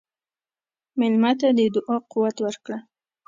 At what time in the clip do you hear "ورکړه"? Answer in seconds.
2.41-2.77